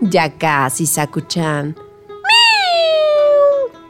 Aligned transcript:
Ya 0.00 0.36
casi, 0.38 0.86
Sakuchan. 0.86 1.76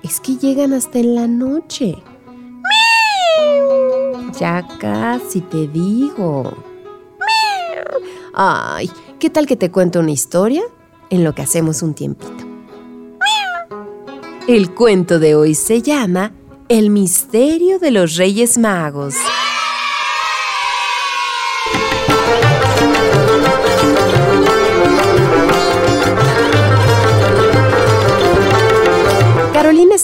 Es 0.03 0.21
que 0.21 0.37
llegan 0.37 0.73
hasta 0.73 0.99
en 0.99 1.15
la 1.15 1.27
noche. 1.27 1.97
Ya 4.39 4.67
casi 4.79 5.43
te 5.43 5.69
digo. 5.69 6.53
Ay, 8.33 8.91
¿qué 9.19 9.29
tal 9.29 9.47
que 9.47 9.57
te 9.57 9.71
cuento 9.71 10.01
una 10.01 10.13
historia 10.13 10.63
en 11.11 11.25
lo 11.25 11.35
que 11.35 11.43
hacemos 11.43 11.83
un 11.83 11.93
tiempito? 11.93 12.45
El 14.49 14.75
cuento 14.75 15.19
de 15.19 15.35
hoy 15.35 15.55
se 15.55 15.83
llama 15.83 16.33
El 16.69 16.91
misterio 16.91 17.79
de 17.79 17.91
los 17.91 18.17
Reyes 18.17 18.57
Magos. 18.57 19.15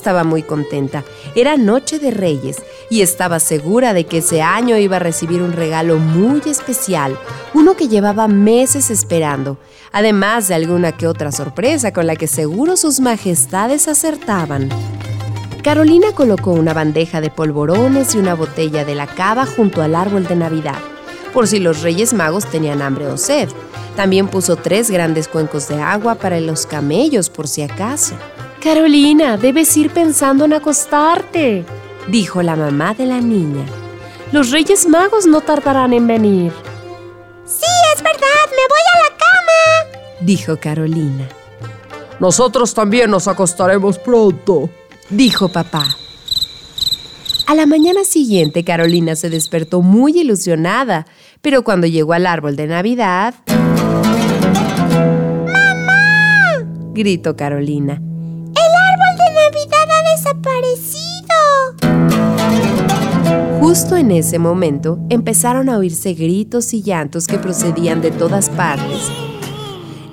Estaba 0.07 0.23
muy 0.23 0.45
contenta. 0.45 1.03
Era 1.35 1.57
Noche 1.57 1.99
de 1.99 2.13
Reyes 2.13 2.63
y 2.89 3.01
estaba 3.01 3.41
segura 3.41 3.93
de 3.93 4.07
que 4.07 4.19
ese 4.19 4.41
año 4.41 4.77
iba 4.77 4.97
a 4.97 5.01
recibir 5.01 5.43
un 5.43 5.53
regalo 5.53 5.99
muy 5.99 6.43
especial, 6.47 7.19
uno 7.55 7.75
que 7.75 7.89
llevaba 7.89 8.29
meses 8.29 8.93
esperando, 8.93 9.59
además 9.91 10.47
de 10.47 10.55
alguna 10.55 10.93
que 10.93 11.09
otra 11.09 11.33
sorpresa 11.33 11.93
con 11.93 12.07
la 12.07 12.15
que 12.15 12.29
seguro 12.29 12.77
sus 12.77 13.01
majestades 13.01 13.89
acertaban. 13.89 14.69
Carolina 15.65 16.13
colocó 16.15 16.53
una 16.53 16.73
bandeja 16.73 17.21
de 17.21 17.31
polvorones 17.31 18.15
y 18.15 18.19
una 18.19 18.35
botella 18.35 18.85
de 18.85 18.95
la 18.95 19.09
cava 19.09 19.45
junto 19.45 19.83
al 19.83 19.97
árbol 19.97 20.29
de 20.29 20.37
Navidad, 20.37 20.79
por 21.35 21.49
si 21.49 21.59
los 21.59 21.83
Reyes 21.83 22.15
Magos 22.15 22.47
tenían 22.47 22.81
hambre 22.81 23.09
o 23.09 23.17
sed. 23.17 23.49
También 23.97 24.29
puso 24.29 24.55
tres 24.55 24.89
grandes 24.89 25.27
cuencos 25.27 25.67
de 25.67 25.83
agua 25.83 26.15
para 26.15 26.39
los 26.39 26.65
camellos 26.65 27.29
por 27.29 27.49
si 27.49 27.63
acaso. 27.63 28.15
Carolina, 28.63 29.37
debes 29.37 29.77
ir 29.77 29.91
pensando 29.91 30.45
en 30.45 30.55
acostarte, 30.55 31.65
dijo 32.09 32.43
la 32.43 32.57
mamá 32.57 32.95
de 32.95 33.07
la 33.07 33.21
niña. 33.21 33.65
Los 34.33 34.51
Reyes 34.51 34.89
Magos 34.89 35.27
no 35.27 35.41
tardarán 35.41 35.93
en 35.93 36.07
venir. 36.07 36.53
Sí, 37.45 37.67
es 37.95 38.03
verdad, 38.03 38.47
me 38.51 38.67
voy 38.69 38.81
a 38.93 38.99
la 39.03 39.11
cama, 39.17 40.01
dijo 40.21 40.57
Carolina. 40.59 41.29
Nosotros 42.19 42.75
también 42.75 43.11
nos 43.11 43.29
acostaremos 43.29 43.99
pronto, 43.99 44.71
dijo 45.11 45.49
papá. 45.49 45.87
A 47.47 47.55
la 47.55 47.67
mañana 47.67 48.03
siguiente, 48.05 48.65
Carolina 48.65 49.15
se 49.15 49.31
despertó 49.31 49.83
muy 49.83 50.19
ilusionada, 50.19 51.07
pero 51.41 51.63
cuando 51.63 51.87
llegó 51.87 52.15
al 52.15 52.27
árbol 52.27 52.57
de 52.57 52.67
Navidad... 52.67 53.35
¡Mamá! 55.47 56.65
gritó 56.93 57.37
Carolina 57.37 58.01
desaparecido. 60.75 61.07
Justo 63.61 63.97
en 63.97 64.11
ese 64.11 64.39
momento 64.39 64.99
empezaron 65.09 65.69
a 65.69 65.79
oírse 65.79 66.15
gritos 66.15 66.73
y 66.73 66.83
llantos 66.83 67.27
que 67.27 67.39
procedían 67.39 68.01
de 68.01 68.11
todas 68.11 68.49
partes. 68.51 69.11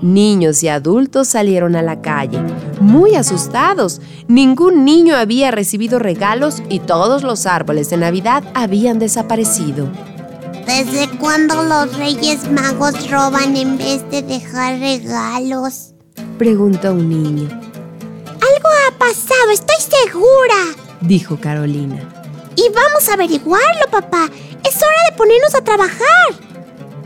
Niños 0.02 0.64
y 0.64 0.68
adultos 0.68 1.30
salieron 1.30 1.78
a 1.78 1.82
la 1.82 2.02
calle, 2.02 2.40
muy 2.82 3.16
asustados. 3.16 4.02
Ningún 4.28 4.84
niño 4.84 5.16
había 5.16 5.52
recibido 5.52 5.98
regalos 5.98 6.62
y 6.68 6.80
todos 6.80 7.24
los 7.24 7.46
árboles 7.46 7.90
de 7.90 7.98
Navidad 7.98 8.44
habían 8.54 9.00
desaparecido. 9.00 9.88
¿Desde 10.66 11.08
cuándo 11.20 11.64
los 11.64 11.98
Reyes 11.98 12.52
Magos 12.52 13.10
roban 13.10 13.56
en 13.56 13.78
vez 13.78 14.10
de 14.12 14.24
dejar 14.24 14.80
regalos? 14.80 15.94
Preguntó 16.38 16.94
un 16.94 17.08
niño 17.10 17.63
ha 18.88 18.98
pasado, 18.98 19.52
estoy 19.52 19.76
segura, 20.06 20.84
dijo 21.02 21.38
Carolina. 21.40 21.98
Y 22.56 22.70
vamos 22.74 23.10
a 23.10 23.14
averiguarlo, 23.14 23.88
papá. 23.90 24.30
Es 24.64 24.76
hora 24.78 24.98
de 25.10 25.18
ponernos 25.18 25.56
a 25.56 25.64
trabajar. 25.64 26.34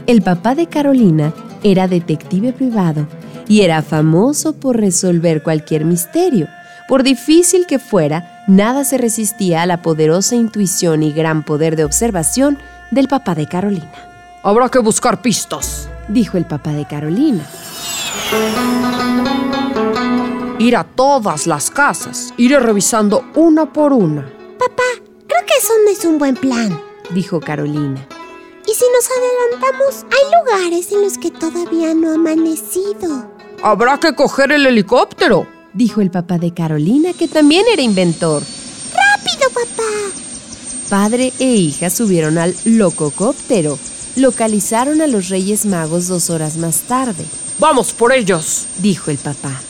El 0.06 0.22
papá 0.22 0.56
de 0.56 0.68
Carolina 0.68 1.34
era 1.64 1.88
detective 1.88 2.54
privado 2.54 3.08
y 3.48 3.62
era 3.62 3.82
famoso 3.82 4.54
por 4.54 4.78
resolver 4.78 5.44
cualquier 5.44 5.86
misterio. 5.86 6.48
Por 6.88 7.04
difícil 7.04 7.66
que 7.66 7.80
fuera, 7.80 8.44
nada 8.48 8.84
se 8.84 8.98
resistía 8.98 9.62
a 9.62 9.66
la 9.66 9.82
poderosa 9.82 10.36
intuición 10.36 11.04
y 11.04 11.12
gran 11.12 11.44
poder 11.44 11.76
de 11.76 11.84
observación 11.84 12.58
del 12.92 13.08
papá 13.08 13.36
de 13.36 13.48
Carolina. 13.48 13.92
Habrá 14.44 14.70
que 14.70 14.80
buscar 14.80 15.22
pistas, 15.22 15.90
dijo 16.08 16.38
el 16.38 16.46
papá 16.46 16.72
de 16.72 16.86
Carolina 16.86 17.44
ir 20.60 20.76
a 20.76 20.84
todas 20.84 21.48
las 21.48 21.70
casas. 21.70 22.34
Iré 22.38 22.60
revisando 22.60 23.26
una 23.36 23.72
por 23.72 23.94
una. 23.94 24.22
Papá, 24.58 24.84
creo 25.28 25.46
que 25.46 25.54
eso 25.58 25.74
no 25.84 25.92
es 25.92 26.06
un 26.06 26.18
buen 26.18 26.36
plan, 26.36 26.80
dijo 27.12 27.40
Carolina. 27.40 28.08
¿Y 28.66 28.74
si 28.74 28.86
nos 28.94 29.08
adelantamos? 29.10 30.06
Hay 30.12 30.62
lugares 30.62 30.92
en 30.92 31.04
los 31.04 31.18
que 31.18 31.32
todavía 31.32 31.94
no 31.94 32.12
ha 32.12 32.16
amanecido. 32.16 33.32
Habrá 33.64 34.00
que 34.00 34.14
coger 34.14 34.52
el 34.52 34.66
helicóptero, 34.66 35.48
dijo 35.74 36.02
el 36.02 36.12
papá 36.12 36.38
de 36.38 36.54
Carolina, 36.54 37.14
que 37.14 37.28
también 37.28 37.66
era 37.72 37.82
inventor. 37.82 38.44
¡Rápido, 38.94 39.50
papá! 39.50 39.84
Padre 40.90 41.34
e 41.40 41.46
hija 41.46 41.90
subieron 41.90 42.38
al 42.38 42.56
lococóptero. 42.66 43.78
Localizaron 44.16 45.02
a 45.02 45.08
los 45.08 45.30
Reyes 45.30 45.66
Magos 45.66 46.08
dos 46.08 46.30
horas 46.30 46.58
más 46.58 46.82
tarde. 46.82 47.26
Vamos 47.60 47.94
por 47.94 48.12
ellos, 48.14 48.66
dijo 48.80 49.12
el 49.12 49.18
papá. 49.18 49.62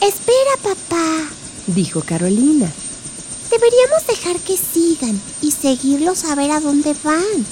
Espera, 0.00 0.56
papá, 0.62 1.28
dijo 1.66 2.02
Carolina. 2.02 2.70
Deberíamos 3.50 4.06
dejar 4.06 4.36
que 4.40 4.56
sigan 4.56 5.20
y 5.40 5.50
seguirlos 5.50 6.24
a 6.24 6.34
ver 6.34 6.50
a 6.50 6.60
dónde 6.60 6.94
van. 7.02 7.46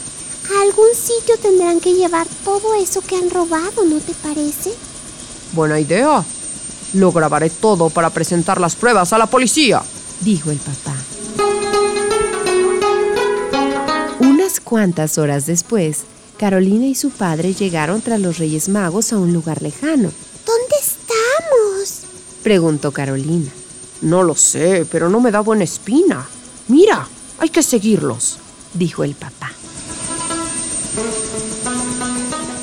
A 0.55 0.63
algún 0.63 0.89
sitio 0.95 1.39
tendrán 1.41 1.81
que 1.81 1.95
llevar 1.95 2.27
todo 2.45 2.75
eso 2.75 3.01
que 3.01 3.17
han 3.17 3.31
robado, 3.31 3.85
¿no 3.87 3.99
te 3.99 4.13
parece? 4.15 4.73
Buena 5.53 5.81
idea. 5.81 6.23
Lo 6.93 7.13
grabaré 7.13 7.49
todo 7.49 7.89
para 7.89 8.11
presentar 8.11 8.61
las 8.61 8.77
pruebas 8.77 9.13
a 9.13 9.19
la 9.19 9.27
policía, 9.27 9.83
dijo 10.21 10.51
el 10.51 10.59
papá. 10.59 10.95
Unas 14.21 14.61
cuantas 14.61 15.17
horas 15.17 15.47
después, 15.47 16.03
Carolina 16.37 16.87
y 16.87 16.95
su 16.95 17.11
padre 17.11 17.55
llegaron 17.55 18.03
tras 18.03 18.21
los 18.21 18.39
Reyes 18.39 18.69
Magos 18.69 19.13
a 19.13 19.19
un 19.19 19.33
lugar 19.33 19.63
lejano. 19.63 20.13
¿Dónde? 20.47 20.84
Preguntó 22.45 22.93
Carolina. 22.93 23.51
No 24.03 24.23
lo 24.23 24.35
sé, 24.35 24.87
pero 24.93 25.09
no 25.09 25.19
me 25.19 25.31
da 25.31 25.41
buena 25.41 25.65
espina. 25.65 26.27
Mira, 26.69 27.09
hay 27.39 27.49
que 27.49 27.63
seguirlos, 27.63 28.39
dijo 28.75 29.03
el 29.03 29.15
papá. 29.15 29.51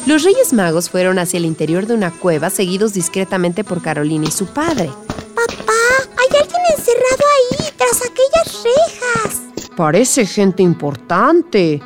Los 0.06 0.22
Reyes 0.22 0.54
Magos 0.54 0.92
fueron 0.92 1.18
hacia 1.18 1.40
el 1.40 1.46
interior 1.46 1.88
de 1.88 1.96
una 1.96 2.12
cueva, 2.12 2.52
seguidos 2.52 2.94
discretamente 2.94 3.64
por 3.64 3.82
Carolina 3.82 4.28
y 4.28 4.32
su 4.32 4.46
padre. 4.46 4.92
Papá, 5.34 5.74
hay 6.16 6.40
alguien 6.40 6.62
encerrado 6.78 7.24
ahí, 7.34 7.74
tras 7.76 8.02
aquellas 8.04 8.64
rejas. 8.64 9.42
Parece 9.76 10.28
gente 10.28 10.62
importante. 10.62 11.82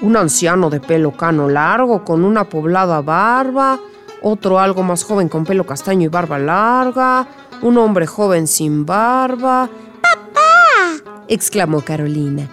Un 0.00 0.16
anciano 0.16 0.70
de 0.70 0.80
pelo 0.80 1.14
cano 1.14 1.46
largo, 1.46 2.06
con 2.06 2.24
una 2.24 2.48
poblada 2.48 3.02
barba, 3.02 3.78
otro 4.22 4.58
algo 4.58 4.82
más 4.82 5.04
joven 5.04 5.28
con 5.28 5.44
pelo 5.44 5.66
castaño 5.66 6.06
y 6.06 6.08
barba 6.08 6.38
larga, 6.38 7.26
un 7.62 7.78
hombre 7.78 8.06
joven 8.06 8.46
sin 8.46 8.84
barba. 8.84 9.68
¡Papá! 10.02 11.22
exclamó 11.28 11.80
Carolina. 11.82 12.48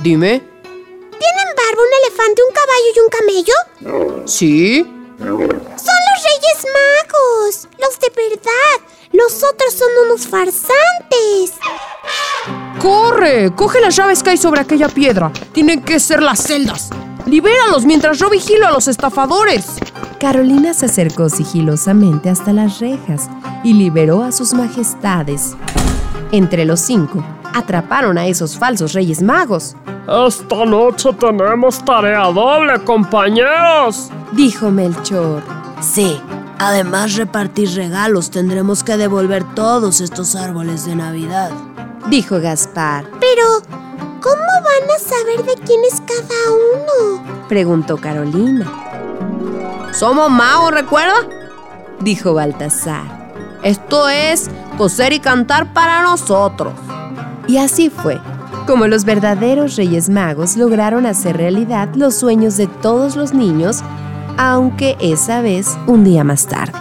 Dime. 0.00 0.40
¿Tienen 0.62 1.48
barba 1.56 1.82
un 1.82 1.92
elefante, 2.06 2.42
un 2.48 2.54
caballo 2.54 2.88
y 2.94 3.00
un 3.00 3.08
camello? 3.08 4.26
Sí. 4.26 4.86
Son 5.18 5.38
los 5.38 6.24
Reyes 6.24 6.66
Magos, 6.74 7.68
los 7.78 8.00
de 8.00 8.12
verdad. 8.16 8.88
Los 9.12 9.44
otros 9.44 9.74
son 9.74 9.88
unos 10.06 10.26
farsantes. 10.26 11.52
¡Corre! 12.80 13.54
Coge 13.54 13.80
las 13.80 13.94
llaves 13.94 14.22
que 14.22 14.30
hay 14.30 14.36
sobre 14.36 14.60
aquella 14.60 14.88
piedra. 14.88 15.30
Tienen 15.52 15.82
que 15.82 16.00
ser 16.00 16.22
las 16.22 16.42
celdas. 16.42 16.90
Libéralos 17.26 17.84
mientras 17.84 18.18
yo 18.18 18.28
vigilo 18.30 18.66
a 18.66 18.72
los 18.72 18.88
estafadores. 18.88 19.76
Carolina 20.22 20.72
se 20.72 20.86
acercó 20.86 21.28
sigilosamente 21.28 22.30
hasta 22.30 22.52
las 22.52 22.78
rejas 22.78 23.28
y 23.64 23.72
liberó 23.72 24.22
a 24.22 24.30
sus 24.30 24.54
majestades. 24.54 25.56
Entre 26.30 26.64
los 26.64 26.78
cinco, 26.78 27.24
atraparon 27.52 28.16
a 28.16 28.28
esos 28.28 28.56
falsos 28.56 28.92
reyes 28.92 29.20
magos. 29.20 29.74
Esta 30.06 30.64
noche 30.64 31.12
tenemos 31.14 31.84
tarea 31.84 32.26
doble, 32.26 32.78
compañeros, 32.84 34.10
dijo 34.30 34.70
Melchor. 34.70 35.42
Sí, 35.80 36.20
además 36.60 37.16
repartir 37.16 37.70
regalos 37.70 38.30
tendremos 38.30 38.84
que 38.84 38.96
devolver 38.96 39.42
todos 39.54 40.00
estos 40.00 40.36
árboles 40.36 40.86
de 40.86 40.94
Navidad, 40.94 41.50
dijo 42.08 42.38
Gaspar. 42.40 43.06
Pero, 43.18 43.60
¿cómo 44.20 44.36
van 44.36 44.88
a 44.88 45.00
saber 45.00 45.44
de 45.44 45.60
quién 45.64 45.80
es 45.90 46.00
cada 46.00 46.52
uno? 46.52 47.48
preguntó 47.48 47.96
Carolina. 47.96 48.81
Somos 49.92 50.30
magos, 50.30 50.72
¿recuerda? 50.72 51.14
dijo 52.00 52.32
Baltasar. 52.34 53.32
Esto 53.62 54.08
es 54.08 54.50
coser 54.78 55.12
y 55.12 55.20
cantar 55.20 55.72
para 55.74 56.02
nosotros. 56.02 56.72
Y 57.46 57.58
así 57.58 57.90
fue, 57.90 58.18
como 58.66 58.86
los 58.86 59.04
verdaderos 59.04 59.76
Reyes 59.76 60.08
Magos 60.08 60.56
lograron 60.56 61.04
hacer 61.04 61.36
realidad 61.36 61.90
los 61.94 62.16
sueños 62.16 62.56
de 62.56 62.66
todos 62.66 63.16
los 63.16 63.34
niños, 63.34 63.82
aunque 64.38 64.96
esa 64.98 65.42
vez 65.42 65.68
un 65.86 66.04
día 66.04 66.24
más 66.24 66.46
tarde. 66.46 66.72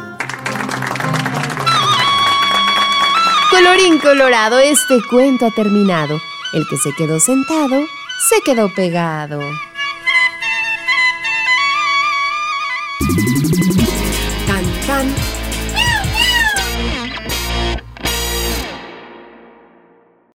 Colorín 3.52 4.00
colorado, 4.00 4.58
este 4.58 5.00
cuento 5.10 5.48
ha 5.48 5.52
terminado. 5.52 6.18
El 6.54 6.66
que 6.70 6.78
se 6.78 6.94
quedó 6.96 7.20
sentado, 7.20 7.82
se 8.30 8.42
quedó 8.44 8.74
pegado. 8.74 9.42
Can, 14.48 14.64
can. 14.84 15.31